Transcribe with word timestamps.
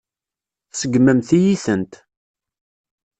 Tseggmemt-iyi-tent. 0.71 1.93